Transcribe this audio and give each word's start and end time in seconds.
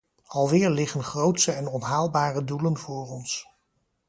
Alweer 0.27 0.69
liggen 0.69 1.03
grootse 1.03 1.51
en 1.51 1.67
onhaalbare 1.67 2.43
doelen 2.43 2.77
voor 2.77 3.07
ons. 3.07 3.45